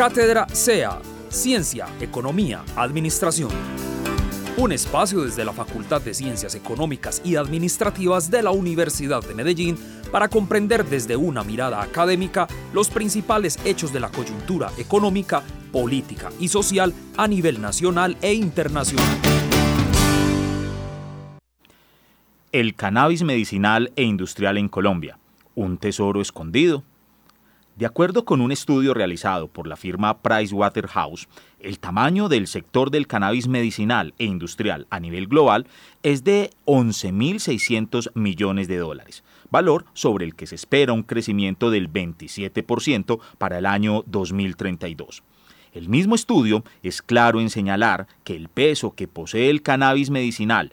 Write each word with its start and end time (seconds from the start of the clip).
Cátedra 0.00 0.46
SEA, 0.50 0.98
Ciencia, 1.28 1.86
Economía, 2.00 2.64
Administración. 2.74 3.50
Un 4.56 4.72
espacio 4.72 5.20
desde 5.20 5.44
la 5.44 5.52
Facultad 5.52 6.00
de 6.00 6.14
Ciencias 6.14 6.54
Económicas 6.54 7.20
y 7.22 7.36
Administrativas 7.36 8.30
de 8.30 8.42
la 8.42 8.50
Universidad 8.50 9.22
de 9.22 9.34
Medellín 9.34 9.76
para 10.10 10.28
comprender 10.28 10.86
desde 10.86 11.16
una 11.16 11.44
mirada 11.44 11.82
académica 11.82 12.48
los 12.72 12.88
principales 12.88 13.58
hechos 13.66 13.92
de 13.92 14.00
la 14.00 14.08
coyuntura 14.08 14.70
económica, 14.78 15.42
política 15.70 16.30
y 16.40 16.48
social 16.48 16.94
a 17.18 17.28
nivel 17.28 17.60
nacional 17.60 18.16
e 18.22 18.32
internacional. 18.32 19.06
El 22.52 22.74
cannabis 22.74 23.22
medicinal 23.22 23.92
e 23.96 24.04
industrial 24.04 24.56
en 24.56 24.70
Colombia, 24.70 25.18
un 25.54 25.76
tesoro 25.76 26.22
escondido. 26.22 26.84
De 27.80 27.86
acuerdo 27.86 28.26
con 28.26 28.42
un 28.42 28.52
estudio 28.52 28.92
realizado 28.92 29.48
por 29.48 29.66
la 29.66 29.74
firma 29.74 30.18
Pricewaterhouse, 30.18 31.28
el 31.60 31.78
tamaño 31.78 32.28
del 32.28 32.46
sector 32.46 32.90
del 32.90 33.06
cannabis 33.06 33.48
medicinal 33.48 34.12
e 34.18 34.26
industrial 34.26 34.86
a 34.90 35.00
nivel 35.00 35.28
global 35.28 35.66
es 36.02 36.22
de 36.22 36.50
11.600 36.66 38.10
millones 38.12 38.68
de 38.68 38.76
dólares, 38.76 39.24
valor 39.50 39.86
sobre 39.94 40.26
el 40.26 40.34
que 40.34 40.46
se 40.46 40.56
espera 40.56 40.92
un 40.92 41.04
crecimiento 41.04 41.70
del 41.70 41.90
27% 41.90 43.18
para 43.38 43.56
el 43.56 43.64
año 43.64 44.04
2032. 44.08 45.22
El 45.72 45.88
mismo 45.88 46.14
estudio 46.14 46.62
es 46.82 47.00
claro 47.00 47.40
en 47.40 47.48
señalar 47.48 48.08
que 48.24 48.36
el 48.36 48.50
peso 48.50 48.94
que 48.94 49.08
posee 49.08 49.48
el 49.48 49.62
cannabis 49.62 50.10
medicinal 50.10 50.70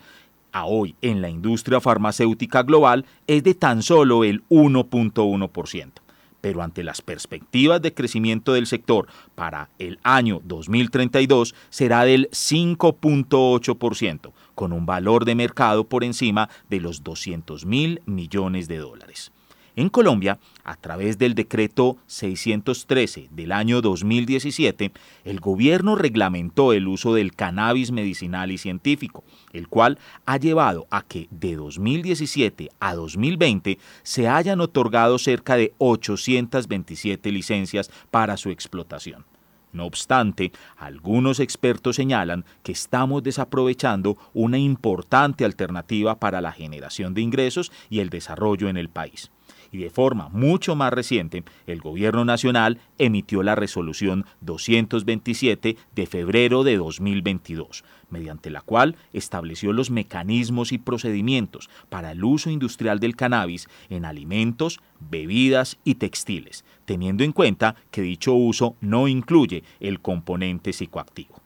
a 0.51 0.65
hoy 0.65 0.93
en 1.01 1.21
la 1.21 1.29
industria 1.29 1.79
farmacéutica 1.79 2.63
global 2.63 3.05
es 3.27 3.43
de 3.43 3.53
tan 3.53 3.81
solo 3.81 4.25
el 4.25 4.43
1.1% 4.49 6.06
pero 6.41 6.61
ante 6.61 6.83
las 6.83 7.01
perspectivas 7.01 7.81
de 7.81 7.93
crecimiento 7.93 8.53
del 8.53 8.67
sector 8.67 9.07
para 9.35 9.69
el 9.79 9.99
año 10.03 10.41
2032 10.43 11.55
será 11.69 12.05
del 12.05 12.29
5.8%, 12.31 14.31
con 14.55 14.73
un 14.73 14.85
valor 14.85 15.25
de 15.25 15.35
mercado 15.35 15.87
por 15.87 16.03
encima 16.03 16.49
de 16.69 16.79
los 16.79 17.03
200 17.03 17.65
mil 17.65 18.01
millones 18.05 18.67
de 18.67 18.77
dólares. 18.77 19.31
En 19.77 19.89
Colombia, 19.89 20.39
a 20.63 20.75
través 20.75 21.19
del 21.19 21.35
decreto 21.35 21.97
613 22.07 23.27
del 23.29 23.51
año 23.51 23.79
2017, 23.79 24.91
el 25.23 25.39
gobierno 25.39 25.95
reglamentó 25.95 26.73
el 26.73 26.87
uso 26.87 27.13
del 27.13 27.35
cannabis 27.35 27.91
medicinal 27.91 28.49
y 28.51 28.57
científico, 28.57 29.23
el 29.53 29.67
cual 29.67 29.99
ha 30.25 30.37
llevado 30.37 30.87
a 30.89 31.03
que 31.03 31.27
de 31.29 31.57
2017 31.57 32.69
a 32.79 32.95
2020 32.95 33.77
se 34.01 34.27
hayan 34.27 34.61
otorgado 34.61 35.19
cerca 35.19 35.55
de 35.57 35.75
827 35.77 37.31
licencias 37.31 37.91
para 38.09 38.35
su 38.37 38.49
explotación. 38.49 39.25
No 39.73 39.85
obstante, 39.85 40.53
algunos 40.75 41.39
expertos 41.39 41.97
señalan 41.97 42.45
que 42.63 42.71
estamos 42.71 43.21
desaprovechando 43.21 44.17
una 44.33 44.57
importante 44.57 45.45
alternativa 45.45 46.15
para 46.15 46.41
la 46.41 46.51
generación 46.51 47.13
de 47.13 47.21
ingresos 47.21 47.71
y 47.91 47.99
el 47.99 48.09
desarrollo 48.09 48.69
en 48.69 48.77
el 48.77 48.89
país 48.89 49.29
y 49.71 49.79
de 49.79 49.89
forma 49.89 50.29
mucho 50.29 50.75
más 50.75 50.93
reciente, 50.93 51.43
el 51.65 51.81
Gobierno 51.81 52.25
Nacional 52.25 52.79
emitió 52.97 53.43
la 53.43 53.55
resolución 53.55 54.25
227 54.41 55.77
de 55.95 56.05
febrero 56.05 56.63
de 56.63 56.77
2022, 56.77 57.83
mediante 58.09 58.49
la 58.49 58.61
cual 58.61 58.95
estableció 59.13 59.73
los 59.73 59.89
mecanismos 59.89 60.71
y 60.71 60.77
procedimientos 60.77 61.69
para 61.89 62.11
el 62.11 62.23
uso 62.23 62.49
industrial 62.49 62.99
del 62.99 63.15
cannabis 63.15 63.67
en 63.89 64.05
alimentos, 64.05 64.79
bebidas 64.99 65.77
y 65.83 65.95
textiles, 65.95 66.65
teniendo 66.85 67.23
en 67.23 67.31
cuenta 67.31 67.75
que 67.91 68.01
dicho 68.01 68.33
uso 68.33 68.75
no 68.81 69.07
incluye 69.07 69.63
el 69.79 69.99
componente 69.99 70.73
psicoactivo. 70.73 71.41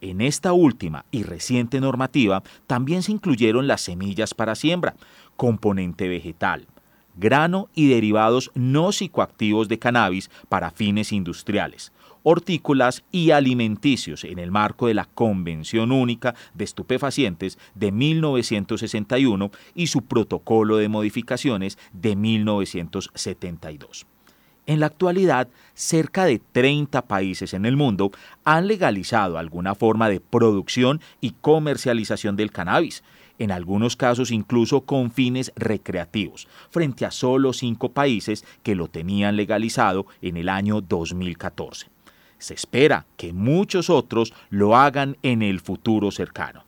En 0.00 0.20
esta 0.20 0.52
última 0.52 1.06
y 1.10 1.22
reciente 1.22 1.80
normativa 1.80 2.42
también 2.66 3.02
se 3.02 3.12
incluyeron 3.12 3.66
las 3.66 3.80
semillas 3.80 4.34
para 4.34 4.54
siembra, 4.54 4.96
componente 5.36 6.08
vegetal, 6.08 6.66
grano 7.16 7.68
y 7.74 7.88
derivados 7.88 8.50
no 8.54 8.92
psicoactivos 8.92 9.68
de 9.68 9.78
cannabis 9.78 10.30
para 10.48 10.70
fines 10.70 11.12
industriales, 11.12 11.92
hortícolas 12.22 13.04
y 13.12 13.30
alimenticios 13.30 14.24
en 14.24 14.38
el 14.38 14.50
marco 14.50 14.88
de 14.88 14.94
la 14.94 15.04
Convención 15.04 15.92
Única 15.92 16.34
de 16.54 16.64
Estupefacientes 16.64 17.58
de 17.74 17.92
1961 17.92 19.50
y 19.74 19.86
su 19.86 20.02
protocolo 20.02 20.78
de 20.78 20.88
modificaciones 20.88 21.78
de 21.92 22.16
1972. 22.16 24.06
En 24.66 24.80
la 24.80 24.86
actualidad, 24.86 25.48
cerca 25.74 26.24
de 26.24 26.40
30 26.52 27.02
países 27.02 27.52
en 27.52 27.66
el 27.66 27.76
mundo 27.76 28.12
han 28.44 28.66
legalizado 28.66 29.36
alguna 29.36 29.74
forma 29.74 30.08
de 30.08 30.20
producción 30.20 31.02
y 31.20 31.32
comercialización 31.32 32.34
del 32.36 32.50
cannabis, 32.50 33.04
en 33.38 33.50
algunos 33.50 33.96
casos 33.96 34.30
incluso 34.30 34.82
con 34.82 35.10
fines 35.10 35.52
recreativos, 35.56 36.48
frente 36.70 37.04
a 37.04 37.10
solo 37.10 37.52
cinco 37.52 37.92
países 37.92 38.44
que 38.62 38.74
lo 38.74 38.88
tenían 38.88 39.36
legalizado 39.36 40.06
en 40.22 40.36
el 40.36 40.48
año 40.48 40.80
2014. 40.80 41.88
Se 42.38 42.54
espera 42.54 43.06
que 43.16 43.32
muchos 43.32 43.90
otros 43.90 44.34
lo 44.50 44.76
hagan 44.76 45.16
en 45.22 45.42
el 45.42 45.60
futuro 45.60 46.10
cercano. 46.10 46.64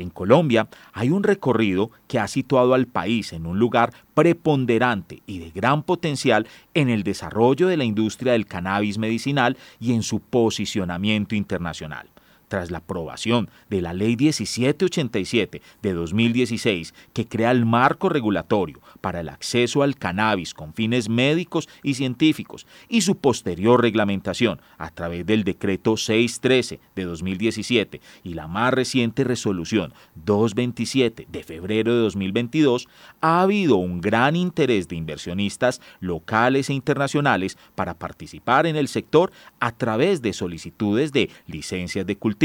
En 0.00 0.08
Colombia 0.10 0.66
hay 0.94 1.10
un 1.10 1.22
recorrido 1.22 1.90
que 2.08 2.18
ha 2.18 2.26
situado 2.26 2.72
al 2.72 2.86
país 2.86 3.34
en 3.34 3.44
un 3.46 3.58
lugar 3.58 3.92
preponderante 4.14 5.22
y 5.26 5.38
de 5.38 5.50
gran 5.50 5.82
potencial 5.82 6.46
en 6.72 6.88
el 6.88 7.02
desarrollo 7.02 7.68
de 7.68 7.76
la 7.76 7.84
industria 7.84 8.32
del 8.32 8.46
cannabis 8.46 8.96
medicinal 8.96 9.58
y 9.78 9.92
en 9.92 10.02
su 10.02 10.20
posicionamiento 10.20 11.34
internacional 11.34 12.08
tras 12.50 12.72
la 12.72 12.78
aprobación 12.78 13.48
de 13.70 13.80
la 13.80 13.94
Ley 13.94 14.16
1787 14.16 15.62
de 15.82 15.92
2016, 15.92 16.94
que 17.12 17.26
crea 17.26 17.52
el 17.52 17.64
marco 17.64 18.08
regulatorio 18.08 18.80
para 19.00 19.20
el 19.20 19.28
acceso 19.28 19.84
al 19.84 19.94
cannabis 19.94 20.52
con 20.52 20.74
fines 20.74 21.08
médicos 21.08 21.68
y 21.84 21.94
científicos, 21.94 22.66
y 22.88 23.02
su 23.02 23.16
posterior 23.16 23.80
reglamentación 23.80 24.60
a 24.78 24.90
través 24.90 25.24
del 25.24 25.44
Decreto 25.44 25.96
613 25.96 26.80
de 26.96 27.04
2017 27.04 28.00
y 28.24 28.34
la 28.34 28.48
más 28.48 28.74
reciente 28.74 29.22
resolución 29.22 29.94
227 30.16 31.28
de 31.30 31.42
febrero 31.44 31.94
de 31.94 32.00
2022, 32.00 32.88
ha 33.20 33.42
habido 33.42 33.76
un 33.76 34.00
gran 34.00 34.34
interés 34.34 34.88
de 34.88 34.96
inversionistas 34.96 35.80
locales 36.00 36.68
e 36.68 36.74
internacionales 36.74 37.56
para 37.76 37.94
participar 37.94 38.66
en 38.66 38.74
el 38.74 38.88
sector 38.88 39.30
a 39.60 39.70
través 39.70 40.20
de 40.20 40.32
solicitudes 40.32 41.12
de 41.12 41.30
licencias 41.46 42.04
de 42.04 42.16
cultivo 42.16 42.39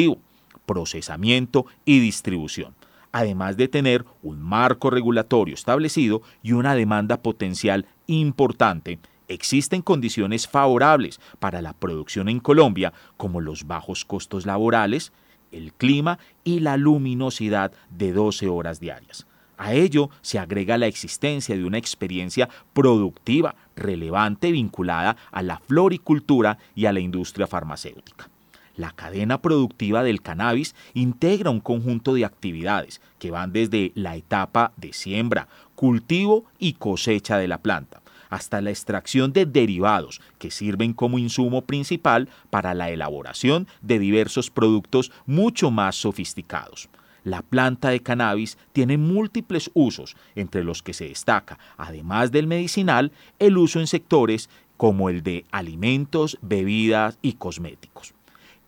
procesamiento 0.66 1.66
y 1.85 2.00
distribución, 2.00 2.75
además 3.11 3.57
de 3.57 3.67
tener 3.67 4.06
un 4.23 4.41
marco 4.41 4.89
regulatorio 4.89 5.56
establecido 5.56 6.22
y 6.44 6.51
una 6.53 6.75
demanda 6.75 7.17
potencial 7.17 7.85
importante 8.07 9.00
existen 9.28 9.81
condiciones 9.81 10.47
favorables 10.47 11.19
para 11.39 11.61
la 11.61 11.73
producción 11.73 12.29
en 12.29 12.39
Colombia, 12.39 12.94
como 13.17 13.41
los 13.41 13.66
bajos 13.66 14.05
costos 14.05 14.45
laborales, 14.45 15.11
el 15.51 15.73
clima 15.73 16.19
y 16.44 16.59
la 16.59 16.78
luminosidad 16.78 17.72
de 17.89 18.11
12 18.11 18.47
horas 18.47 18.79
diarias. 18.79 19.25
A 19.57 19.73
ello 19.73 20.09
se 20.22 20.38
agrega 20.38 20.78
la 20.78 20.88
existencia 20.88 21.55
de 21.55 21.63
una 21.63 21.78
experiencia 21.78 22.50
productiva 22.73 23.55
relevante 23.75 24.51
vinculada 24.51 25.16
a 25.31 25.41
la 25.41 25.59
floricultura 25.59 26.57
y 26.75 26.85
a 26.85 26.94
la 26.94 27.00
industria 27.00 27.47
farmacéutica. 27.47 28.29
La 28.78 28.91
cadena 28.91 29.41
productiva 29.41 30.03
del 30.03 30.22
cannabis 30.22 30.75
integra 30.94 31.50
un 31.50 31.62
conjunto 31.62 32.13
de 32.13 32.25
actividades 32.25 33.02
que 33.19 33.31
van 33.31 33.53
desde 33.53 33.94
la 33.96 34.18
etapa 34.18 34.74
de 34.75 34.91
siembra, 34.91 35.47
cultivo 35.75 36.46
y 36.59 36.74
cosecha 36.74 37.38
de 37.38 37.47
la 37.47 37.59
planta, 37.59 38.02
hasta 38.30 38.59
la 38.59 38.72
extracción 38.72 39.31
de 39.31 39.46
derivados 39.46 40.19
que 40.40 40.52
sirven 40.52 40.94
como 40.94 41.20
insumo 41.20 41.61
principal 41.61 42.28
para 42.49 42.73
la 42.73 42.90
elaboración 42.90 43.67
de 43.82 43.97
diversos 43.97 44.49
productos 44.49 45.11
mucho 45.26 45.72
más 45.72 45.96
sofisticados. 45.96 46.90
La 47.23 47.41
planta 47.41 47.90
de 47.90 48.02
cannabis 48.02 48.58
tiene 48.73 48.97
múltiples 48.97 49.72
usos, 49.73 50.16
entre 50.35 50.64
los 50.64 50.84
que 50.84 50.94
se 50.94 51.08
destaca, 51.08 51.58
además 51.78 52.32
del 52.32 52.46
medicinal, 52.46 53.14
el 53.40 53.58
uso 53.58 53.79
en 53.79 53.88
sectores 53.88 54.49
como 54.78 55.09
el 55.09 55.23
de 55.23 55.46
alimentos, 55.52 56.38
bebidas 56.41 57.17
y 57.22 57.34
cosméticos. 57.34 58.15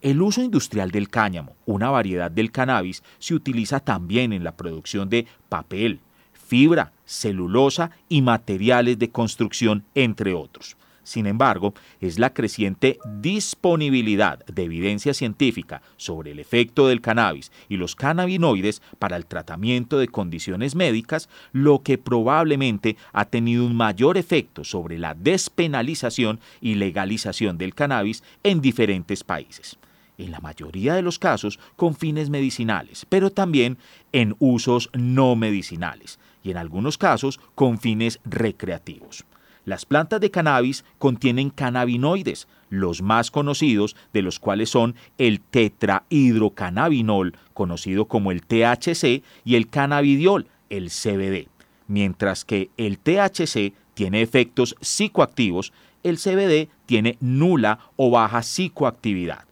El 0.04 0.22
uso 0.22 0.44
industrial 0.44 0.92
del 0.92 1.10
cáñamo, 1.10 1.56
una 1.66 1.90
variedad 1.90 2.30
del 2.30 2.52
cannabis, 2.52 3.02
se 3.18 3.34
utiliza 3.34 3.80
también 3.80 4.32
en 4.32 4.44
la 4.44 4.56
producción 4.56 5.10
de 5.10 5.26
papel, 5.50 6.02
fibra, 6.34 6.94
celulosa 7.04 7.90
y 8.08 8.22
materiales 8.22 9.00
de 9.00 9.10
construcción, 9.10 9.86
entre 9.96 10.36
otros. 10.36 10.78
Sin 11.02 11.26
embargo, 11.26 11.74
es 12.00 12.20
la 12.20 12.32
creciente 12.32 13.00
disponibilidad 13.06 14.46
de 14.46 14.66
evidencia 14.66 15.16
científica 15.16 15.82
sobre 15.96 16.32
el 16.32 16.40
efecto 16.40 16.88
del 16.88 17.02
cannabis 17.02 17.52
y 17.68 17.78
los 17.78 17.96
cannabinoides 17.96 18.84
para 19.00 19.16
el 19.16 19.26
tratamiento 19.26 19.98
de 19.98 20.10
condiciones 20.10 20.76
médicas 20.76 21.28
lo 21.54 21.82
que 21.82 21.98
probablemente 21.98 22.98
ha 23.14 23.26
tenido 23.26 23.66
un 23.66 23.76
mayor 23.76 24.18
efecto 24.18 24.64
sobre 24.64 25.00
la 25.00 25.16
despenalización 25.16 26.40
y 26.62 26.76
legalización 26.76 27.58
del 27.58 27.74
cannabis 27.74 28.22
en 28.44 28.62
diferentes 28.62 29.24
países 29.24 29.80
en 30.18 30.32
la 30.32 30.40
mayoría 30.40 30.96
de 30.96 31.02
los 31.02 31.20
casos 31.20 31.60
con 31.76 31.96
fines 31.96 32.30
medicinales, 32.30 33.06
pero 33.08 33.30
también 33.32 33.78
en 34.12 34.36
usos 34.40 34.90
no 34.94 35.36
medicinales 35.36 36.20
y 36.44 36.52
en 36.52 36.58
algunos 36.58 36.98
casos 36.98 37.40
con 37.56 37.78
fines 37.80 38.20
recreativos. 38.26 39.26
Las 39.66 39.86
plantas 39.86 40.22
de 40.22 40.32
cannabis 40.32 40.86
contienen 40.98 41.50
cannabinoides, 41.50 42.48
los 42.70 43.02
más 43.02 43.32
conocidos 43.32 43.98
de 44.14 44.22
los 44.22 44.40
cuales 44.40 44.70
son 44.70 44.96
el 45.18 45.42
tetrahidrocannabinol, 45.42 47.38
conocido 47.54 48.06
como 48.06 48.32
el 48.32 48.44
THC, 48.44 49.24
y 49.44 49.56
el 49.56 49.68
cannabidiol, 49.68 50.48
el 50.70 50.90
CBD. 50.90 51.50
Mientras 51.88 52.46
que 52.46 52.70
el 52.78 52.98
THC 52.98 53.74
tiene 53.94 54.22
efectos 54.22 54.76
psicoactivos, 54.80 55.74
el 56.04 56.18
CBD 56.18 56.70
tiene 56.86 57.18
nula 57.20 57.80
o 57.98 58.10
baja 58.10 58.44
psicoactividad. 58.44 59.47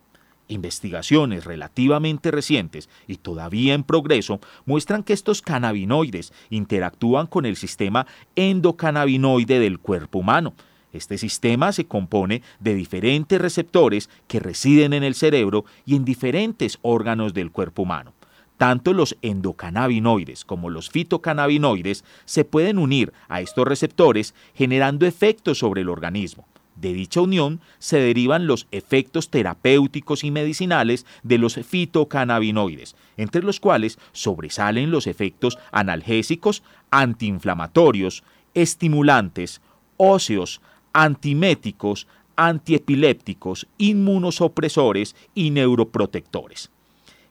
Investigaciones 0.47 1.43
relativamente 1.43 2.29
recientes 2.29 2.87
y 3.07 3.17
todavía 3.17 3.73
en 3.73 3.83
progreso 3.83 4.39
muestran 4.65 5.01
que 5.01 5.13
estos 5.13 5.41
cannabinoides 5.41 6.33
interactúan 6.51 7.25
con 7.25 7.47
el 7.47 7.55
sistema 7.55 8.05
endocannabinoide 8.35 9.59
del 9.59 9.79
cuerpo 9.79 10.19
humano. 10.19 10.53
Este 10.93 11.17
sistema 11.17 11.71
se 11.71 11.85
compone 11.85 12.43
de 12.59 12.75
diferentes 12.75 13.41
receptores 13.41 14.09
que 14.27 14.39
residen 14.39 14.93
en 14.93 15.03
el 15.03 15.15
cerebro 15.15 15.65
y 15.85 15.95
en 15.95 16.05
diferentes 16.05 16.77
órganos 16.83 17.33
del 17.33 17.51
cuerpo 17.51 17.81
humano. 17.81 18.13
Tanto 18.57 18.93
los 18.93 19.17
endocannabinoides 19.21 20.45
como 20.45 20.69
los 20.69 20.89
fitocannabinoides 20.89 22.05
se 22.23 22.45
pueden 22.45 22.77
unir 22.77 23.11
a 23.27 23.41
estos 23.41 23.67
receptores 23.67 24.35
generando 24.53 25.05
efectos 25.05 25.57
sobre 25.57 25.81
el 25.81 25.89
organismo. 25.89 26.47
De 26.75 26.93
dicha 26.93 27.21
unión 27.21 27.61
se 27.79 27.99
derivan 27.99 28.47
los 28.47 28.67
efectos 28.71 29.29
terapéuticos 29.29 30.23
y 30.23 30.31
medicinales 30.31 31.05
de 31.23 31.37
los 31.37 31.55
fitocannabinoides, 31.55 32.95
entre 33.17 33.43
los 33.43 33.59
cuales 33.59 33.97
sobresalen 34.11 34.91
los 34.91 35.07
efectos 35.07 35.57
analgésicos, 35.71 36.63
antiinflamatorios, 36.91 38.23
estimulantes, 38.53 39.61
óseos, 39.97 40.61
antiméticos, 40.91 42.07
antiepilépticos, 42.35 43.67
inmunosopresores 43.77 45.15
y 45.33 45.51
neuroprotectores. 45.51 46.71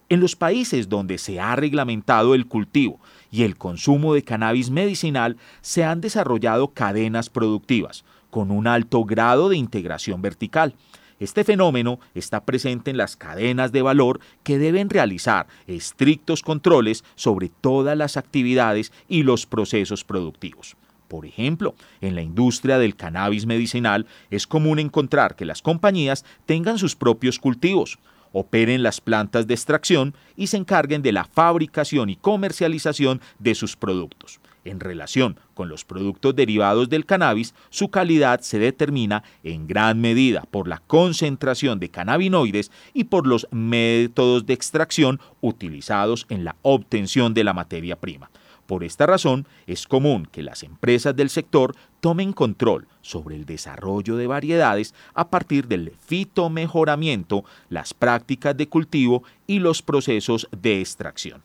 En 0.08 0.20
los 0.20 0.36
países 0.36 0.88
donde 0.88 1.18
se 1.18 1.40
ha 1.40 1.56
reglamentado 1.56 2.34
el 2.34 2.46
cultivo 2.46 3.00
y 3.30 3.42
el 3.42 3.56
consumo 3.56 4.14
de 4.14 4.22
cannabis 4.22 4.70
medicinal 4.70 5.36
se 5.62 5.84
han 5.84 6.00
desarrollado 6.00 6.68
cadenas 6.68 7.30
productivas, 7.30 8.04
con 8.34 8.50
un 8.50 8.66
alto 8.66 9.04
grado 9.04 9.48
de 9.48 9.56
integración 9.56 10.20
vertical. 10.20 10.74
Este 11.20 11.44
fenómeno 11.44 12.00
está 12.16 12.44
presente 12.44 12.90
en 12.90 12.96
las 12.96 13.14
cadenas 13.14 13.70
de 13.70 13.80
valor 13.80 14.18
que 14.42 14.58
deben 14.58 14.90
realizar 14.90 15.46
estrictos 15.68 16.42
controles 16.42 17.04
sobre 17.14 17.48
todas 17.48 17.96
las 17.96 18.16
actividades 18.16 18.92
y 19.06 19.22
los 19.22 19.46
procesos 19.46 20.02
productivos. 20.02 20.74
Por 21.06 21.26
ejemplo, 21.26 21.76
en 22.00 22.16
la 22.16 22.22
industria 22.22 22.78
del 22.78 22.96
cannabis 22.96 23.46
medicinal 23.46 24.04
es 24.32 24.48
común 24.48 24.80
encontrar 24.80 25.36
que 25.36 25.44
las 25.44 25.62
compañías 25.62 26.24
tengan 26.44 26.78
sus 26.78 26.96
propios 26.96 27.38
cultivos, 27.38 28.00
operen 28.32 28.82
las 28.82 29.00
plantas 29.00 29.46
de 29.46 29.54
extracción 29.54 30.12
y 30.34 30.48
se 30.48 30.56
encarguen 30.56 31.02
de 31.02 31.12
la 31.12 31.22
fabricación 31.22 32.10
y 32.10 32.16
comercialización 32.16 33.20
de 33.38 33.54
sus 33.54 33.76
productos. 33.76 34.40
En 34.64 34.80
relación 34.80 35.38
con 35.52 35.68
los 35.68 35.84
productos 35.84 36.34
derivados 36.34 36.88
del 36.88 37.04
cannabis, 37.04 37.54
su 37.68 37.90
calidad 37.90 38.40
se 38.40 38.58
determina 38.58 39.22
en 39.42 39.66
gran 39.66 40.00
medida 40.00 40.44
por 40.50 40.68
la 40.68 40.78
concentración 40.78 41.78
de 41.78 41.90
cannabinoides 41.90 42.70
y 42.94 43.04
por 43.04 43.26
los 43.26 43.46
métodos 43.50 44.46
de 44.46 44.54
extracción 44.54 45.20
utilizados 45.42 46.26
en 46.30 46.44
la 46.44 46.56
obtención 46.62 47.34
de 47.34 47.44
la 47.44 47.52
materia 47.52 47.96
prima. 47.96 48.30
Por 48.66 48.82
esta 48.82 49.04
razón, 49.04 49.46
es 49.66 49.86
común 49.86 50.26
que 50.26 50.42
las 50.42 50.62
empresas 50.62 51.14
del 51.14 51.28
sector 51.28 51.76
tomen 52.00 52.32
control 52.32 52.88
sobre 53.02 53.36
el 53.36 53.44
desarrollo 53.44 54.16
de 54.16 54.26
variedades 54.26 54.94
a 55.12 55.28
partir 55.28 55.68
del 55.68 55.92
fitomejoramiento, 56.06 57.44
las 57.68 57.92
prácticas 57.92 58.56
de 58.56 58.68
cultivo 58.68 59.22
y 59.46 59.58
los 59.58 59.82
procesos 59.82 60.48
de 60.50 60.80
extracción. 60.80 61.42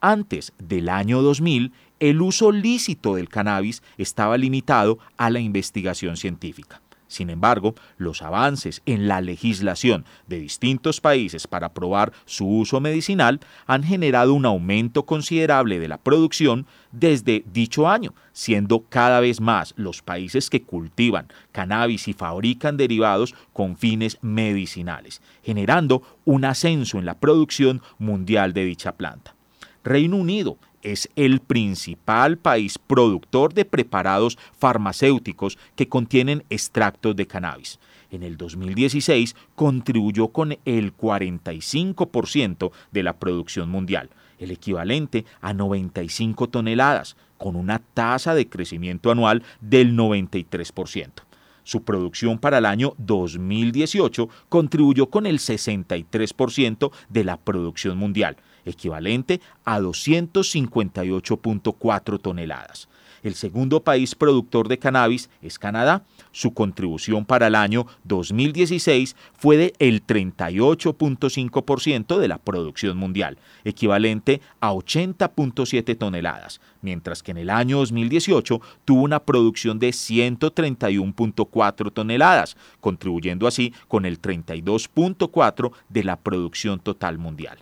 Antes 0.00 0.54
del 0.58 0.88
año 0.88 1.20
2000, 1.20 1.72
el 2.00 2.22
uso 2.22 2.50
lícito 2.50 3.14
del 3.14 3.28
cannabis 3.28 3.82
estaba 3.98 4.36
limitado 4.38 4.98
a 5.16 5.30
la 5.30 5.40
investigación 5.40 6.16
científica. 6.16 6.80
Sin 7.10 7.28
embargo, 7.28 7.74
los 7.98 8.22
avances 8.22 8.82
en 8.86 9.08
la 9.08 9.20
legislación 9.20 10.04
de 10.28 10.38
distintos 10.38 11.00
países 11.00 11.48
para 11.48 11.74
probar 11.74 12.12
su 12.24 12.46
uso 12.46 12.80
medicinal 12.80 13.40
han 13.66 13.82
generado 13.82 14.32
un 14.32 14.46
aumento 14.46 15.04
considerable 15.06 15.80
de 15.80 15.88
la 15.88 15.98
producción 15.98 16.68
desde 16.92 17.44
dicho 17.52 17.88
año, 17.88 18.14
siendo 18.32 18.84
cada 18.88 19.18
vez 19.18 19.40
más 19.40 19.74
los 19.76 20.02
países 20.02 20.48
que 20.48 20.62
cultivan 20.62 21.26
cannabis 21.50 22.06
y 22.06 22.12
fabrican 22.12 22.76
derivados 22.76 23.34
con 23.52 23.76
fines 23.76 24.18
medicinales, 24.22 25.20
generando 25.42 26.02
un 26.24 26.44
ascenso 26.44 27.00
en 27.00 27.06
la 27.06 27.18
producción 27.18 27.82
mundial 27.98 28.52
de 28.52 28.64
dicha 28.66 28.92
planta. 28.92 29.34
Reino 29.82 30.16
Unido 30.16 30.58
es 30.82 31.08
el 31.16 31.40
principal 31.40 32.38
país 32.38 32.78
productor 32.78 33.54
de 33.54 33.64
preparados 33.64 34.38
farmacéuticos 34.58 35.58
que 35.76 35.88
contienen 35.88 36.44
extractos 36.50 37.16
de 37.16 37.26
cannabis. 37.26 37.78
En 38.10 38.22
el 38.22 38.36
2016 38.36 39.36
contribuyó 39.54 40.28
con 40.28 40.58
el 40.64 40.96
45% 40.96 42.72
de 42.90 43.02
la 43.02 43.18
producción 43.18 43.70
mundial, 43.70 44.10
el 44.38 44.50
equivalente 44.50 45.24
a 45.40 45.54
95 45.54 46.48
toneladas, 46.48 47.16
con 47.38 47.56
una 47.56 47.78
tasa 47.78 48.34
de 48.34 48.48
crecimiento 48.48 49.10
anual 49.10 49.42
del 49.60 49.96
93%. 49.96 51.10
Su 51.62 51.84
producción 51.84 52.38
para 52.38 52.58
el 52.58 52.66
año 52.66 52.94
2018 52.98 54.28
contribuyó 54.48 55.08
con 55.08 55.26
el 55.26 55.38
63% 55.38 56.90
de 57.08 57.24
la 57.24 57.36
producción 57.36 57.96
mundial, 57.96 58.36
equivalente 58.64 59.40
a 59.64 59.80
258.4 59.80 62.20
toneladas. 62.20 62.88
El 63.22 63.34
segundo 63.34 63.82
país 63.82 64.14
productor 64.14 64.68
de 64.68 64.78
cannabis 64.78 65.28
es 65.42 65.58
Canadá. 65.58 66.04
Su 66.32 66.54
contribución 66.54 67.26
para 67.26 67.48
el 67.48 67.54
año 67.54 67.86
2016 68.04 69.14
fue 69.34 69.58
de 69.58 69.74
el 69.78 70.06
38.5% 70.06 72.18
de 72.18 72.28
la 72.28 72.38
producción 72.38 72.96
mundial, 72.96 73.36
equivalente 73.64 74.40
a 74.60 74.72
80.7 74.72 75.98
toneladas, 75.98 76.62
mientras 76.80 77.22
que 77.22 77.32
en 77.32 77.38
el 77.38 77.50
año 77.50 77.76
2018 77.78 78.62
tuvo 78.86 79.02
una 79.02 79.20
producción 79.20 79.78
de 79.78 79.90
131.4 79.90 81.92
toneladas, 81.92 82.56
contribuyendo 82.80 83.46
así 83.46 83.74
con 83.88 84.06
el 84.06 84.22
32.4 84.22 85.72
de 85.90 86.04
la 86.04 86.16
producción 86.16 86.80
total 86.80 87.18
mundial. 87.18 87.58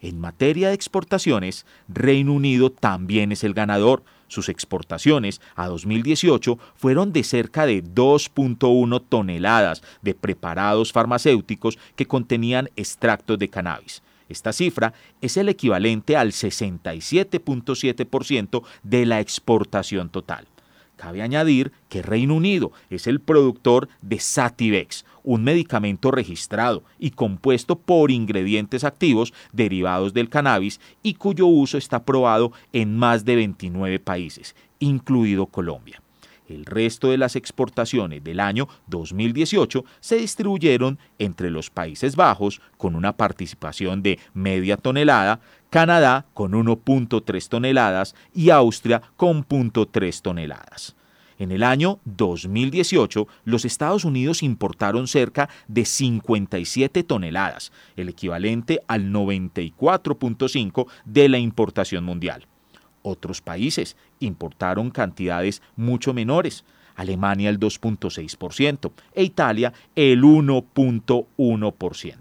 En 0.00 0.20
materia 0.20 0.68
de 0.68 0.74
exportaciones, 0.74 1.66
Reino 1.88 2.32
Unido 2.32 2.70
también 2.70 3.32
es 3.32 3.42
el 3.42 3.52
ganador. 3.52 4.04
Sus 4.28 4.48
exportaciones 4.48 5.40
a 5.56 5.66
2018 5.66 6.56
fueron 6.76 7.12
de 7.12 7.24
cerca 7.24 7.66
de 7.66 7.82
2.1 7.82 9.02
toneladas 9.08 9.82
de 10.02 10.14
preparados 10.14 10.92
farmacéuticos 10.92 11.78
que 11.96 12.06
contenían 12.06 12.70
extractos 12.76 13.36
de 13.38 13.48
cannabis. 13.48 14.02
Esta 14.28 14.52
cifra 14.52 14.92
es 15.20 15.36
el 15.36 15.48
equivalente 15.48 16.16
al 16.16 16.30
67.7% 16.32 18.62
de 18.82 19.06
la 19.06 19.20
exportación 19.20 20.10
total. 20.10 20.46
Cabe 20.98 21.22
añadir 21.22 21.70
que 21.88 22.02
Reino 22.02 22.34
Unido 22.34 22.72
es 22.90 23.06
el 23.06 23.20
productor 23.20 23.88
de 24.02 24.18
Sativex, 24.18 25.04
un 25.22 25.44
medicamento 25.44 26.10
registrado 26.10 26.82
y 26.98 27.12
compuesto 27.12 27.78
por 27.78 28.10
ingredientes 28.10 28.82
activos 28.82 29.32
derivados 29.52 30.12
del 30.12 30.28
cannabis 30.28 30.80
y 31.04 31.14
cuyo 31.14 31.46
uso 31.46 31.78
está 31.78 31.98
aprobado 31.98 32.50
en 32.72 32.96
más 32.96 33.24
de 33.24 33.36
29 33.36 34.00
países, 34.00 34.56
incluido 34.80 35.46
Colombia. 35.46 36.02
El 36.48 36.64
resto 36.64 37.10
de 37.10 37.18
las 37.18 37.36
exportaciones 37.36 38.24
del 38.24 38.40
año 38.40 38.68
2018 38.86 39.84
se 40.00 40.16
distribuyeron 40.16 40.98
entre 41.18 41.50
los 41.50 41.68
Países 41.68 42.16
Bajos 42.16 42.62
con 42.78 42.96
una 42.96 43.16
participación 43.16 44.02
de 44.02 44.18
media 44.32 44.78
tonelada, 44.78 45.40
Canadá 45.68 46.24
con 46.32 46.52
1.3 46.52 47.48
toneladas 47.48 48.14
y 48.34 48.48
Austria 48.48 49.02
con 49.16 49.46
0.3 49.46 50.22
toneladas. 50.22 50.96
En 51.38 51.52
el 51.52 51.62
año 51.62 52.00
2018, 52.04 53.28
los 53.44 53.64
Estados 53.64 54.04
Unidos 54.04 54.42
importaron 54.42 55.06
cerca 55.06 55.48
de 55.68 55.84
57 55.84 57.04
toneladas, 57.04 57.70
el 57.96 58.08
equivalente 58.08 58.80
al 58.88 59.12
94.5 59.12 60.86
de 61.04 61.28
la 61.28 61.38
importación 61.38 62.04
mundial. 62.04 62.46
Otros 63.02 63.40
países 63.40 63.96
importaron 64.20 64.90
cantidades 64.90 65.62
mucho 65.76 66.14
menores, 66.14 66.64
Alemania 66.96 67.48
el 67.48 67.60
2.6% 67.60 68.90
e 69.14 69.22
Italia 69.22 69.72
el 69.94 70.22
1.1%. 70.22 72.16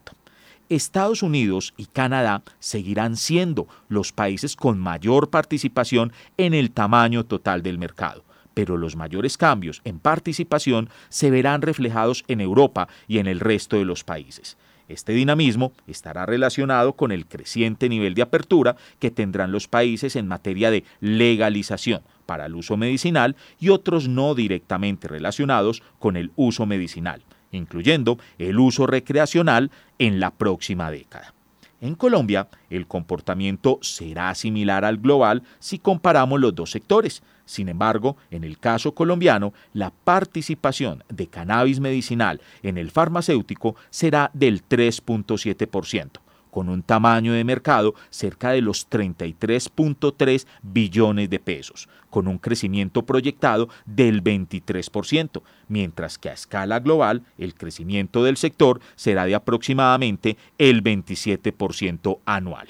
Estados 0.70 1.24
Unidos 1.24 1.74
y 1.78 1.86
Canadá 1.86 2.44
seguirán 2.60 3.16
siendo 3.16 3.68
los 3.88 4.12
países 4.12 4.56
con 4.56 4.78
mayor 4.78 5.30
participación 5.30 6.12
en 6.38 6.54
el 6.54 6.72
tamaño 6.72 7.26
total 7.26 7.64
del 7.64 7.78
mercado, 7.78 8.26
pero 8.54 8.76
los 8.76 8.96
mayores 8.96 9.38
cambios 9.38 9.82
en 9.86 10.00
participación 10.00 10.90
se 11.10 11.32
verán 11.32 11.62
reflejados 11.62 12.26
en 12.28 12.42
Europa 12.42 12.90
y 13.08 13.20
en 13.20 13.28
el 13.28 13.40
resto 13.40 13.78
de 13.78 13.86
los 13.86 14.04
países. 14.04 14.58
Este 14.88 15.14
dinamismo 15.14 15.74
estará 15.86 16.26
relacionado 16.26 16.94
con 16.94 17.12
el 17.12 17.26
creciente 17.26 17.90
nivel 17.90 18.14
de 18.14 18.22
apertura 18.22 18.76
que 19.00 19.12
tendrán 19.12 19.52
los 19.52 19.68
países 19.68 20.16
en 20.16 20.28
materia 20.28 20.72
de 20.72 20.84
legalización 21.00 22.02
para 22.26 22.46
el 22.46 22.56
uso 22.56 22.78
medicinal 22.78 23.36
y 23.60 23.70
otros 23.70 24.08
no 24.08 24.36
directamente 24.36 25.08
relacionados 25.08 25.84
con 26.00 26.16
el 26.18 26.32
uso 26.36 26.66
medicinal 26.66 27.24
incluyendo 27.52 28.18
el 28.38 28.60
uso 28.60 28.88
recreacional 28.88 29.72
en 30.00 30.20
la 30.20 30.32
próxima 30.32 30.92
década. 30.92 31.34
En 31.80 31.96
Colombia, 31.96 32.48
el 32.70 32.88
comportamiento 32.88 33.78
será 33.82 34.34
similar 34.34 34.84
al 34.84 34.98
global 34.98 35.44
si 35.60 35.78
comparamos 35.78 36.40
los 36.40 36.56
dos 36.56 36.72
sectores. 36.72 37.22
Sin 37.48 37.70
embargo, 37.70 38.18
en 38.30 38.44
el 38.44 38.60
caso 38.60 38.94
colombiano, 38.94 39.54
la 39.74 39.90
participación 39.90 41.04
de 41.08 41.28
cannabis 41.28 41.80
medicinal 41.80 42.42
en 42.62 42.78
el 42.78 42.92
farmacéutico 42.92 43.78
será 43.90 44.30
del 44.34 44.68
3.7%, 44.68 46.20
con 46.52 46.68
un 46.68 46.84
tamaño 46.84 47.32
de 47.32 47.46
mercado 47.46 47.96
cerca 48.10 48.52
de 48.52 48.62
los 48.62 48.90
33.3 48.90 50.46
billones 50.62 51.30
de 51.30 51.40
pesos, 51.40 51.88
con 52.10 52.28
un 52.28 52.38
crecimiento 52.38 53.06
proyectado 53.06 53.70
del 53.86 54.22
23%, 54.22 55.42
mientras 55.70 56.18
que 56.18 56.30
a 56.30 56.34
escala 56.34 56.82
global 56.82 57.24
el 57.38 57.56
crecimiento 57.56 58.26
del 58.26 58.36
sector 58.36 58.82
será 58.98 59.26
de 59.26 59.36
aproximadamente 59.36 60.38
el 60.58 60.84
27% 60.84 62.20
anual. 62.26 62.68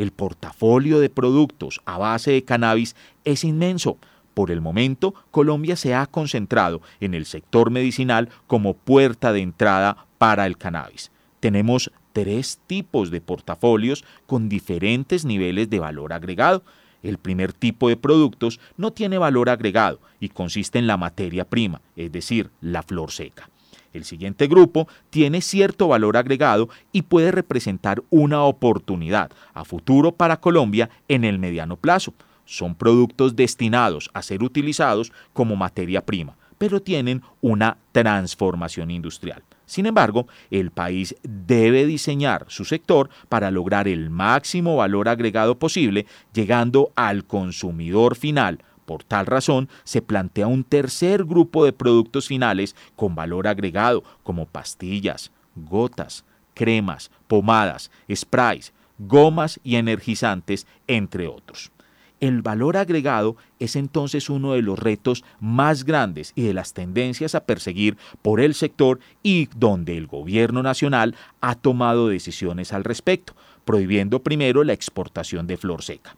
El 0.00 0.12
portafolio 0.12 0.98
de 0.98 1.10
productos 1.10 1.82
a 1.84 1.98
base 1.98 2.30
de 2.30 2.42
cannabis 2.42 2.96
es 3.26 3.44
inmenso, 3.44 3.98
por 4.32 4.50
el 4.50 4.62
momento, 4.62 5.14
Colombia 5.30 5.76
se 5.76 5.94
ha 5.94 6.06
concentrado 6.06 6.80
en 7.00 7.12
el 7.12 7.26
sector 7.26 7.70
medicinal 7.70 8.30
como 8.46 8.72
puerta 8.72 9.30
de 9.34 9.40
entrada 9.40 10.06
para 10.16 10.46
el 10.46 10.56
cannabis. 10.56 11.10
Tenemos 11.38 11.92
tres 12.14 12.60
tipos 12.66 13.10
de 13.10 13.20
portafolios 13.20 14.06
con 14.24 14.48
diferentes 14.48 15.26
niveles 15.26 15.68
de 15.68 15.80
valor 15.80 16.14
agregado. 16.14 16.62
El 17.02 17.18
primer 17.18 17.52
tipo 17.52 17.90
de 17.90 17.98
productos 17.98 18.58
no 18.78 18.92
tiene 18.92 19.18
valor 19.18 19.50
agregado 19.50 20.00
y 20.18 20.30
consiste 20.30 20.78
en 20.78 20.86
la 20.86 20.96
materia 20.96 21.44
prima, 21.44 21.82
es 21.94 22.10
decir, 22.10 22.48
la 22.62 22.82
flor 22.82 23.10
seca. 23.10 23.50
El 23.92 24.04
siguiente 24.04 24.46
grupo 24.46 24.88
tiene 25.10 25.40
cierto 25.40 25.88
valor 25.88 26.16
agregado 26.16 26.68
y 26.92 27.02
puede 27.02 27.32
representar 27.32 28.02
una 28.10 28.44
oportunidad 28.44 29.30
a 29.52 29.64
futuro 29.64 30.12
para 30.12 30.40
Colombia 30.40 30.90
en 31.08 31.24
el 31.24 31.38
mediano 31.38 31.76
plazo. 31.76 32.14
Son 32.44 32.74
productos 32.74 33.36
destinados 33.36 34.10
a 34.12 34.22
ser 34.22 34.42
utilizados 34.42 35.12
como 35.32 35.56
materia 35.56 36.04
prima, 36.04 36.36
pero 36.58 36.82
tienen 36.82 37.22
una 37.40 37.78
transformación 37.92 38.90
industrial. 38.90 39.42
Sin 39.66 39.86
embargo, 39.86 40.26
el 40.50 40.72
país 40.72 41.14
debe 41.22 41.86
diseñar 41.86 42.46
su 42.48 42.64
sector 42.64 43.08
para 43.28 43.52
lograr 43.52 43.86
el 43.86 44.10
máximo 44.10 44.74
valor 44.74 45.08
agregado 45.08 45.60
posible, 45.60 46.06
llegando 46.32 46.90
al 46.96 47.24
consumidor 47.24 48.16
final. 48.16 48.64
Por 48.90 49.04
tal 49.04 49.26
razón, 49.26 49.68
se 49.84 50.02
plantea 50.02 50.48
un 50.48 50.64
tercer 50.64 51.24
grupo 51.24 51.64
de 51.64 51.72
productos 51.72 52.26
finales 52.26 52.74
con 52.96 53.14
valor 53.14 53.46
agregado, 53.46 54.02
como 54.24 54.46
pastillas, 54.46 55.30
gotas, 55.54 56.24
cremas, 56.54 57.12
pomadas, 57.28 57.92
sprays, 58.12 58.72
gomas 58.98 59.60
y 59.62 59.76
energizantes, 59.76 60.66
entre 60.88 61.28
otros. 61.28 61.70
El 62.18 62.42
valor 62.42 62.76
agregado 62.76 63.36
es 63.60 63.76
entonces 63.76 64.28
uno 64.28 64.54
de 64.54 64.62
los 64.62 64.76
retos 64.76 65.22
más 65.38 65.84
grandes 65.84 66.32
y 66.34 66.42
de 66.42 66.54
las 66.54 66.72
tendencias 66.72 67.36
a 67.36 67.44
perseguir 67.44 67.96
por 68.22 68.40
el 68.40 68.54
sector 68.54 68.98
y 69.22 69.48
donde 69.54 69.96
el 69.96 70.08
gobierno 70.08 70.64
nacional 70.64 71.14
ha 71.40 71.54
tomado 71.54 72.08
decisiones 72.08 72.72
al 72.72 72.82
respecto, 72.82 73.34
prohibiendo 73.64 74.24
primero 74.24 74.64
la 74.64 74.72
exportación 74.72 75.46
de 75.46 75.58
flor 75.58 75.84
seca. 75.84 76.16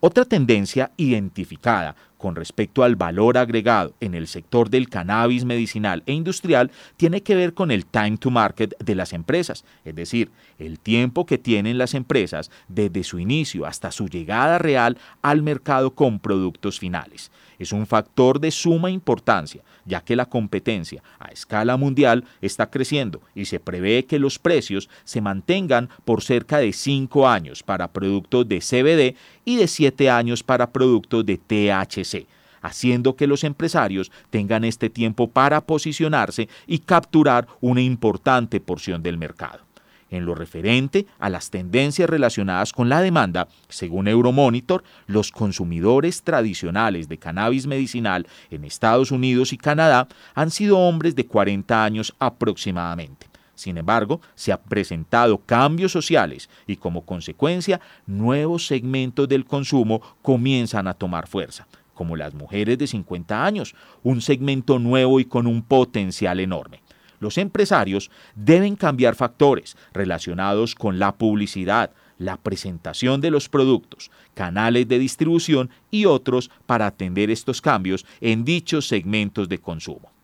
Otra 0.00 0.26
tendencia 0.26 0.92
identificada 0.98 1.96
con 2.18 2.36
respecto 2.36 2.82
al 2.82 2.96
valor 2.96 3.38
agregado 3.38 3.94
en 4.00 4.14
el 4.14 4.26
sector 4.26 4.68
del 4.68 4.90
cannabis 4.90 5.44
medicinal 5.46 6.02
e 6.04 6.12
industrial 6.12 6.70
tiene 6.98 7.22
que 7.22 7.34
ver 7.34 7.54
con 7.54 7.70
el 7.70 7.86
time 7.86 8.18
to 8.18 8.30
market 8.30 8.76
de 8.78 8.94
las 8.94 9.14
empresas, 9.14 9.64
es 9.84 9.94
decir, 9.94 10.30
el 10.58 10.78
tiempo 10.80 11.24
que 11.24 11.38
tienen 11.38 11.78
las 11.78 11.94
empresas 11.94 12.50
desde 12.68 13.04
su 13.04 13.18
inicio 13.18 13.64
hasta 13.64 13.90
su 13.90 14.08
llegada 14.08 14.58
real 14.58 14.98
al 15.22 15.42
mercado 15.42 15.94
con 15.94 16.18
productos 16.18 16.78
finales. 16.78 17.30
Es 17.58 17.72
un 17.72 17.86
factor 17.86 18.40
de 18.40 18.50
suma 18.50 18.90
importancia, 18.90 19.62
ya 19.84 20.00
que 20.00 20.16
la 20.16 20.26
competencia 20.26 21.02
a 21.18 21.28
escala 21.28 21.76
mundial 21.76 22.24
está 22.40 22.70
creciendo 22.70 23.20
y 23.34 23.46
se 23.46 23.60
prevé 23.60 24.04
que 24.04 24.18
los 24.18 24.38
precios 24.38 24.88
se 25.04 25.20
mantengan 25.20 25.88
por 26.04 26.22
cerca 26.22 26.58
de 26.58 26.72
5 26.72 27.28
años 27.28 27.62
para 27.62 27.92
productos 27.92 28.48
de 28.48 28.60
CBD 28.60 29.16
y 29.44 29.56
de 29.56 29.68
7 29.68 30.10
años 30.10 30.42
para 30.42 30.70
productos 30.70 31.24
de 31.24 31.38
THC 31.38 32.26
haciendo 32.62 33.14
que 33.14 33.28
los 33.28 33.44
empresarios 33.44 34.10
tengan 34.30 34.64
este 34.64 34.90
tiempo 34.90 35.28
para 35.28 35.60
posicionarse 35.60 36.48
y 36.66 36.80
capturar 36.80 37.46
una 37.60 37.80
importante 37.80 38.60
porción 38.60 39.02
del 39.04 39.18
mercado. 39.18 39.65
En 40.10 40.24
lo 40.24 40.34
referente 40.34 41.06
a 41.18 41.28
las 41.28 41.50
tendencias 41.50 42.08
relacionadas 42.08 42.72
con 42.72 42.88
la 42.88 43.00
demanda, 43.00 43.48
según 43.68 44.06
Euromonitor, 44.06 44.84
los 45.06 45.32
consumidores 45.32 46.22
tradicionales 46.22 47.08
de 47.08 47.18
cannabis 47.18 47.66
medicinal 47.66 48.26
en 48.50 48.64
Estados 48.64 49.10
Unidos 49.10 49.52
y 49.52 49.58
Canadá 49.58 50.06
han 50.34 50.50
sido 50.50 50.78
hombres 50.78 51.16
de 51.16 51.26
40 51.26 51.84
años 51.84 52.14
aproximadamente. 52.20 53.26
Sin 53.56 53.78
embargo, 53.78 54.20
se 54.34 54.52
han 54.52 54.60
presentado 54.68 55.38
cambios 55.38 55.90
sociales 55.90 56.48
y 56.66 56.76
como 56.76 57.04
consecuencia 57.04 57.80
nuevos 58.06 58.66
segmentos 58.66 59.26
del 59.28 59.46
consumo 59.46 60.02
comienzan 60.22 60.86
a 60.86 60.94
tomar 60.94 61.26
fuerza, 61.26 61.66
como 61.94 62.16
las 62.16 62.34
mujeres 62.34 62.78
de 62.78 62.86
50 62.86 63.44
años, 63.44 63.74
un 64.02 64.20
segmento 64.20 64.78
nuevo 64.78 65.18
y 65.18 65.24
con 65.24 65.46
un 65.46 65.62
potencial 65.62 66.38
enorme. 66.38 66.82
Los 67.20 67.38
empresarios 67.38 68.10
deben 68.34 68.76
cambiar 68.76 69.14
factores 69.14 69.76
relacionados 69.92 70.74
con 70.74 70.98
la 70.98 71.16
publicidad, 71.16 71.90
la 72.18 72.36
presentación 72.36 73.20
de 73.20 73.30
los 73.30 73.48
productos, 73.48 74.10
canales 74.34 74.88
de 74.88 74.98
distribución 74.98 75.70
y 75.90 76.06
otros 76.06 76.50
para 76.66 76.86
atender 76.86 77.30
estos 77.30 77.60
cambios 77.60 78.06
en 78.20 78.44
dichos 78.44 78.88
segmentos 78.88 79.48
de 79.48 79.58
consumo. 79.58 80.15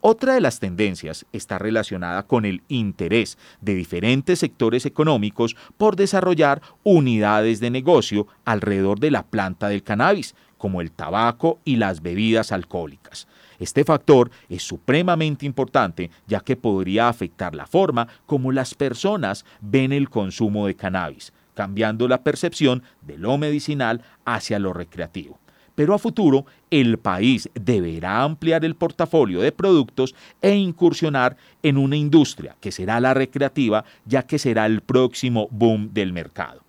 Otra 0.00 0.34
de 0.34 0.40
las 0.40 0.60
tendencias 0.60 1.26
está 1.32 1.58
relacionada 1.58 2.22
con 2.22 2.44
el 2.44 2.62
interés 2.68 3.36
de 3.60 3.74
diferentes 3.74 4.38
sectores 4.38 4.86
económicos 4.86 5.56
por 5.76 5.96
desarrollar 5.96 6.62
unidades 6.84 7.58
de 7.58 7.70
negocio 7.70 8.28
alrededor 8.44 9.00
de 9.00 9.10
la 9.10 9.24
planta 9.24 9.68
del 9.68 9.82
cannabis, 9.82 10.36
como 10.56 10.80
el 10.80 10.92
tabaco 10.92 11.58
y 11.64 11.76
las 11.76 12.00
bebidas 12.00 12.52
alcohólicas. 12.52 13.26
Este 13.58 13.82
factor 13.82 14.30
es 14.48 14.62
supremamente 14.62 15.46
importante 15.46 16.12
ya 16.28 16.40
que 16.40 16.54
podría 16.54 17.08
afectar 17.08 17.56
la 17.56 17.66
forma 17.66 18.06
como 18.26 18.52
las 18.52 18.74
personas 18.74 19.44
ven 19.60 19.92
el 19.92 20.10
consumo 20.10 20.68
de 20.68 20.76
cannabis, 20.76 21.32
cambiando 21.54 22.06
la 22.06 22.22
percepción 22.22 22.84
de 23.02 23.18
lo 23.18 23.36
medicinal 23.36 24.02
hacia 24.24 24.60
lo 24.60 24.72
recreativo 24.72 25.40
pero 25.78 25.94
a 25.94 25.98
futuro 26.00 26.44
el 26.72 26.98
país 26.98 27.48
deberá 27.54 28.24
ampliar 28.24 28.64
el 28.64 28.74
portafolio 28.74 29.40
de 29.40 29.52
productos 29.52 30.12
e 30.42 30.56
incursionar 30.56 31.36
en 31.62 31.76
una 31.76 31.94
industria 31.94 32.56
que 32.60 32.72
será 32.72 32.98
la 32.98 33.14
recreativa, 33.14 33.84
ya 34.04 34.24
que 34.24 34.40
será 34.40 34.66
el 34.66 34.80
próximo 34.80 35.46
boom 35.52 35.94
del 35.94 36.12
mercado. 36.12 36.64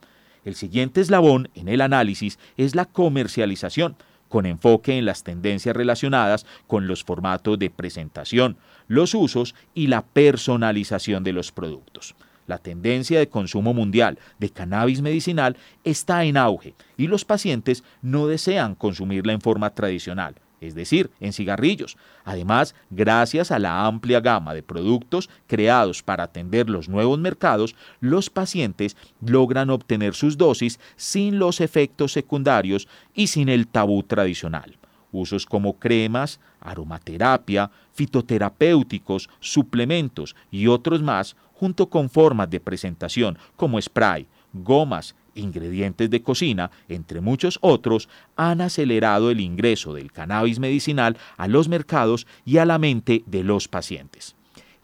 El 0.45 0.53
siguiente 0.53 1.01
eslabón 1.01 1.49
en 1.55 1.69
el 1.69 1.81
análisis 1.81 2.37
es 2.55 2.75
la 2.75 2.85
comercialización, 2.85 3.95
con 4.27 4.45
enfoque 4.45 4.99
en 4.99 5.05
las 5.05 5.23
tendencias 5.23 5.75
relacionadas 5.75 6.45
con 6.67 6.85
los 6.85 7.03
formatos 7.03 7.57
de 7.57 7.71
presentación, 7.71 8.57
los 8.87 9.15
usos 9.15 9.55
y 9.73 9.87
la 9.87 10.05
personalización 10.05 11.23
de 11.23 11.33
los 11.33 11.51
productos. 11.51 12.13
La 12.49 12.57
tendencia 12.57 13.19
de 13.19 13.29
consumo 13.29 13.75
mundial 13.75 14.17
de 14.39 14.49
cannabis 14.49 15.03
medicinal 15.03 15.55
está 15.83 16.23
en 16.23 16.35
auge 16.35 16.73
y 16.97 17.05
los 17.05 17.23
pacientes 17.23 17.83
no 18.01 18.25
desean 18.25 18.73
consumirla 18.73 19.33
en 19.33 19.41
forma 19.41 19.69
tradicional. 19.69 20.33
es 20.59 20.73
decir, 20.75 21.11
en 21.21 21.31
cigarrillos. 21.31 21.95
Además, 22.25 22.75
gracias 22.89 23.51
a 23.51 23.59
la 23.59 23.85
amplia 23.85 24.19
gama 24.19 24.53
de 24.53 24.63
productos 24.63 25.29
creados 25.47 26.01
para 26.03 26.23
atender 26.23 26.69
los 26.69 26.89
nuevos 26.89 27.17
mercados, 27.19 27.75
los 28.01 28.29
pacientes 28.29 28.97
logran 29.21 29.69
obtener 29.69 30.15
sus 30.15 30.35
dosis 30.35 30.79
sin 30.97 31.39
los 31.39 31.61
efectos 31.61 32.11
secundarios 32.11 32.89
y 33.13 33.27
sin 33.27 33.47
el 33.47 33.67
tabú 33.67 34.01
tradicional. 34.03 34.75
Usos 35.11 35.45
como 35.45 35.79
cremas, 35.79 36.39
aromaterapia, 36.59 37.71
fitoterapéuticos, 37.93 39.29
suplementos 39.39 40.35
y 40.51 40.67
otros 40.67 41.01
más, 41.01 41.35
junto 41.59 41.89
con 41.89 42.09
formas 42.09 42.49
de 42.49 42.61
presentación 42.61 43.37
como 43.57 43.81
spray, 43.81 44.27
gomas, 44.53 45.13
ingredientes 45.35 46.09
de 46.09 46.21
cocina, 46.21 46.71
entre 46.87 47.19
muchos 47.19 47.59
otros, 47.61 48.07
han 48.37 48.61
acelerado 48.61 49.29
el 49.29 49.41
ingreso 49.41 49.93
del 49.93 50.13
cannabis 50.13 50.57
medicinal 50.57 51.17
a 51.35 51.49
los 51.49 51.67
mercados 51.67 52.27
y 52.45 52.59
a 52.59 52.65
la 52.65 52.79
mente 52.79 53.23
de 53.25 53.43
los 53.43 53.67
pacientes. 53.67 54.37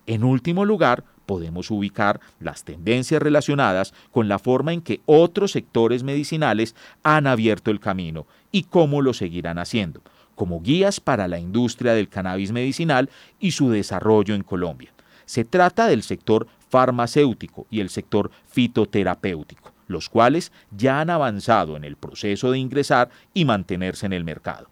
En 0.05 0.25
último 0.25 0.65
lugar, 0.65 1.05
podemos 1.25 1.72
ubicar 1.72 2.20
las 2.41 2.65
tendencias 2.65 3.22
relacionadas 3.22 3.94
con 4.12 4.27
la 4.27 4.38
forma 4.38 4.74
en 4.74 4.82
que 4.82 5.00
otros 5.05 5.53
sectores 5.53 6.03
medicinales 6.03 6.75
han 7.03 7.25
abierto 7.25 7.72
el 7.72 7.79
camino 7.79 8.27
y 8.51 8.63
cómo 8.63 9.01
lo 9.01 9.13
seguirán 9.13 9.60
haciendo, 9.60 10.01
como 10.36 10.62
guías 10.62 11.00
para 11.00 11.29
la 11.29 11.39
industria 11.39 11.94
del 11.94 12.10
cannabis 12.10 12.51
medicinal 12.51 13.10
y 13.39 13.51
su 13.51 13.70
desarrollo 13.70 14.36
en 14.36 14.44
Colombia. 14.44 14.91
Se 15.25 15.44
trata 15.44 15.88
del 15.88 16.03
sector 16.03 16.48
farmacéutico 16.75 17.67
y 17.72 17.79
el 17.79 17.89
sector 17.89 18.32
fitoterapéutico 18.48 19.72
los 19.88 20.10
cuales 20.10 20.51
ya 20.75 21.00
han 21.00 21.12
avanzado 21.12 21.77
en 21.77 21.84
el 21.84 21.96
proceso 21.96 22.50
de 22.51 22.58
ingresar 22.58 23.12
y 23.36 23.46
mantenerse 23.46 24.08
en 24.08 24.13
el 24.13 24.24
mercado. 24.24 24.67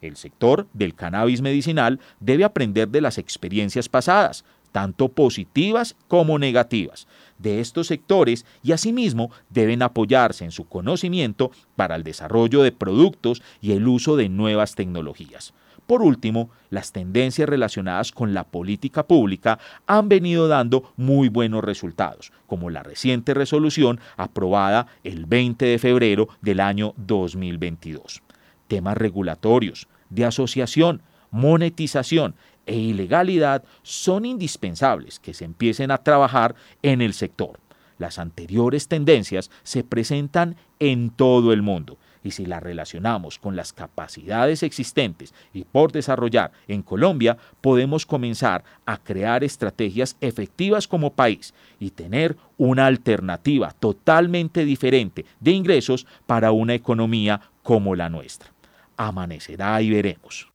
El 0.00 0.16
sector 0.16 0.66
del 0.72 0.94
cannabis 0.94 1.42
medicinal 1.42 2.00
debe 2.18 2.44
aprender 2.44 2.88
de 2.88 3.02
las 3.02 3.18
experiencias 3.18 3.90
pasadas, 3.90 4.46
tanto 4.72 5.10
positivas 5.10 5.96
como 6.08 6.38
negativas, 6.38 7.06
de 7.38 7.60
estos 7.60 7.88
sectores 7.88 8.46
y 8.62 8.72
asimismo 8.72 9.30
deben 9.50 9.82
apoyarse 9.82 10.46
en 10.46 10.50
su 10.50 10.66
conocimiento 10.66 11.50
para 11.76 11.94
el 11.94 12.04
desarrollo 12.04 12.62
de 12.62 12.72
productos 12.72 13.42
y 13.60 13.72
el 13.72 13.86
uso 13.86 14.16
de 14.16 14.30
nuevas 14.30 14.74
tecnologías. 14.76 15.52
Por 15.86 16.00
último, 16.00 16.50
las 16.70 16.92
tendencias 16.92 17.48
relacionadas 17.48 18.10
con 18.10 18.32
la 18.32 18.44
política 18.44 19.06
pública 19.06 19.58
han 19.86 20.08
venido 20.08 20.48
dando 20.48 20.92
muy 20.96 21.28
buenos 21.28 21.62
resultados, 21.62 22.32
como 22.46 22.70
la 22.70 22.82
reciente 22.82 23.34
resolución 23.34 24.00
aprobada 24.16 24.86
el 25.02 25.26
20 25.26 25.66
de 25.66 25.78
febrero 25.78 26.28
del 26.40 26.60
año 26.60 26.94
2022. 26.96 28.22
Temas 28.66 28.96
regulatorios, 28.96 29.86
de 30.08 30.24
asociación, 30.24 31.02
monetización 31.30 32.34
e 32.64 32.76
ilegalidad 32.76 33.62
son 33.82 34.24
indispensables 34.24 35.20
que 35.20 35.34
se 35.34 35.44
empiecen 35.44 35.90
a 35.90 35.98
trabajar 35.98 36.54
en 36.82 37.02
el 37.02 37.12
sector. 37.12 37.60
Las 37.98 38.18
anteriores 38.18 38.88
tendencias 38.88 39.50
se 39.64 39.84
presentan 39.84 40.56
en 40.78 41.10
todo 41.10 41.52
el 41.52 41.60
mundo 41.60 41.98
y 42.24 42.32
si 42.32 42.46
la 42.46 42.58
relacionamos 42.58 43.38
con 43.38 43.54
las 43.54 43.72
capacidades 43.72 44.64
existentes 44.64 45.32
y 45.52 45.62
por 45.64 45.92
desarrollar 45.92 46.50
en 46.66 46.82
Colombia, 46.82 47.36
podemos 47.60 48.06
comenzar 48.06 48.64
a 48.86 48.96
crear 48.96 49.44
estrategias 49.44 50.16
efectivas 50.20 50.88
como 50.88 51.12
país 51.12 51.54
y 51.78 51.90
tener 51.90 52.36
una 52.56 52.86
alternativa 52.86 53.72
totalmente 53.78 54.64
diferente 54.64 55.24
de 55.38 55.52
ingresos 55.52 56.06
para 56.26 56.50
una 56.50 56.74
economía 56.74 57.40
como 57.62 57.94
la 57.94 58.08
nuestra. 58.08 58.50
Amanecerá 58.96 59.80
y 59.82 59.90
veremos. 59.90 60.48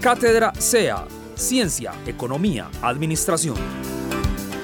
Cátedra 0.00 0.52
SEA, 0.54 1.06
Ciencia, 1.34 1.92
Economía, 2.06 2.68
Administración 2.82 3.93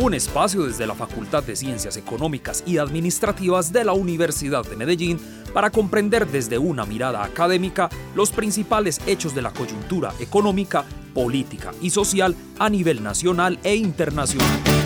un 0.00 0.14
espacio 0.14 0.62
desde 0.62 0.86
la 0.86 0.94
Facultad 0.94 1.42
de 1.42 1.54
Ciencias 1.54 1.98
Económicas 1.98 2.64
y 2.66 2.78
Administrativas 2.78 3.70
de 3.70 3.84
la 3.84 3.92
Universidad 3.92 4.64
de 4.64 4.74
Medellín 4.74 5.20
para 5.52 5.70
comprender 5.70 6.26
desde 6.26 6.56
una 6.56 6.86
mirada 6.86 7.22
académica 7.22 7.90
los 8.14 8.30
principales 8.30 9.00
hechos 9.06 9.34
de 9.34 9.42
la 9.42 9.52
coyuntura 9.52 10.14
económica, 10.18 10.84
política 11.12 11.72
y 11.82 11.90
social 11.90 12.34
a 12.58 12.70
nivel 12.70 13.02
nacional 13.02 13.58
e 13.62 13.74
internacional. 13.74 14.79